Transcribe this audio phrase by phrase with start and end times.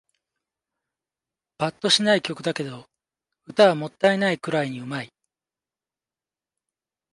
[1.59, 2.85] ぱっとしない曲だけど、
[3.45, 5.13] 歌はもったいないくらいに上手い